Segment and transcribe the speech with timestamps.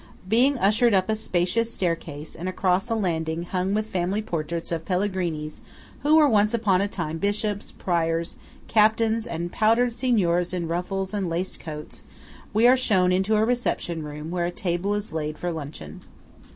[0.27, 4.83] Being ushered up a spacious staircase, and across a landing hung with family portraits of
[4.83, 5.61] Pellegrinis
[5.99, 8.35] who were once upon a time Bishops, Priors,
[8.67, 12.01] Captains, and powdered Seigneurs in ruffles and laced coats,
[12.51, 16.01] we are shown into a reception room where a table is laid for luncheon.